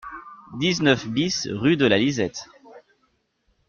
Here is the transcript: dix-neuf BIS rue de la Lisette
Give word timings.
dix-neuf 0.57 1.07
BIS 1.07 1.47
rue 1.51 1.77
de 1.77 1.85
la 1.85 1.99
Lisette 1.99 2.49